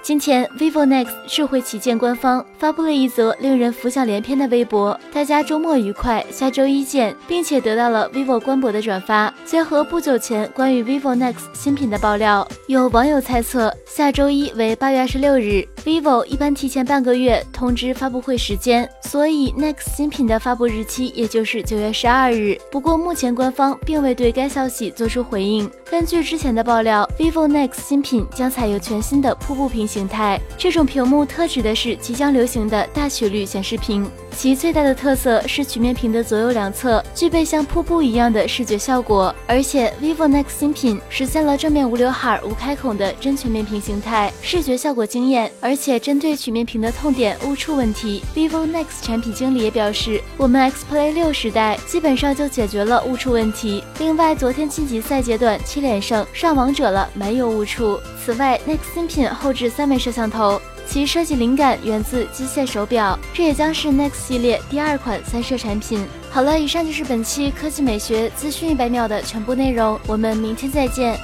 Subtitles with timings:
[0.00, 9.32] 今天，vivo next 智慧旗舰官方发布了一则令人浮想联翩的微博，大家周末愉快，下周一见，并且得到了 vivo 官博的转发。
[9.44, 22.56] 结合不久前关于 vivo next 新品的爆料，有网友猜测下周一为八月二十六日，vivo 一般提前半个月通知发布会时间，所以 next 新品的发布日期也就是九月十二日。
[22.70, 25.70] 不过目前官方并未对该消息做出回应。
[25.90, 29.87] 根据之前的爆料，vivo next 新品将采用全新的瀑布屏。
[29.88, 34.08] 形态，这种屏幕特指的是即将流行的大曲率显示屏。
[34.38, 45.50] 其最大的特色是曲面屏的左右两侧具备像瀑布一样的视觉效果，而且 vivo next 新品实现了正面无刘海、无开孔的真全面屏形态，视觉效果惊艳。
[45.60, 53.82] 而且针对曲面屏的痛点误触问题，vivo next 产品经理也表示，我们 X Play 六时代基本上就解决了误触问题。
[53.98, 57.98] 另外，昨天晋级赛阶段七连胜上王者了，没有误触。
[58.24, 60.60] 此外，next 新品后置三枚摄像头。
[60.90, 66.06] 其设计灵感源自机械手表，这也将是 next 系列第二款三摄产品。
[66.30, 71.18] 好了，以上就是本期科技美学资讯一百秒的全部内容，我们明天再见。